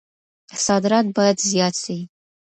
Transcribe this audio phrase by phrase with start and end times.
[0.65, 1.97] صادرات بايد زيات سي.